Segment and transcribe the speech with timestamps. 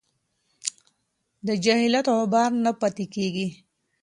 [1.47, 3.47] د جهالت غبار نه پاتې کېږي.